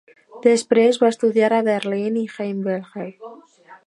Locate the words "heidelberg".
2.37-3.21